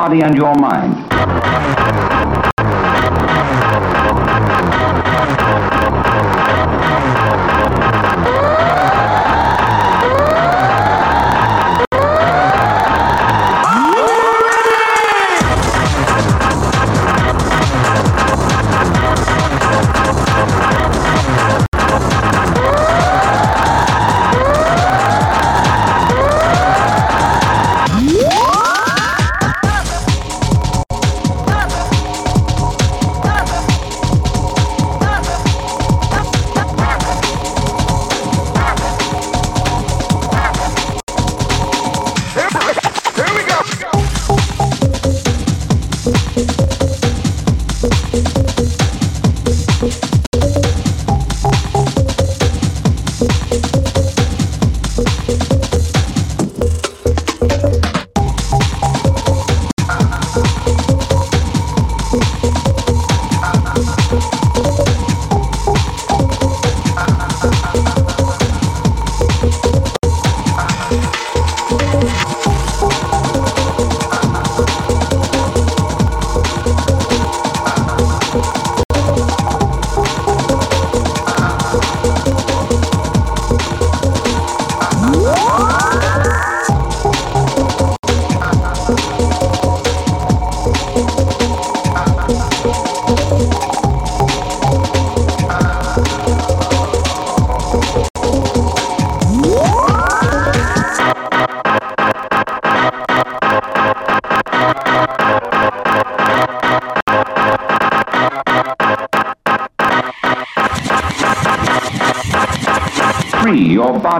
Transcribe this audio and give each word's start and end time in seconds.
body 0.00 0.22
and 0.22 0.34
your 0.34 0.54
mind. 0.54 0.99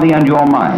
Body 0.01 0.15
and 0.15 0.27
your 0.27 0.47
mind. 0.47 0.70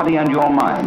Body 0.00 0.16
and 0.16 0.30
your 0.30 0.48
mind. 0.48 0.79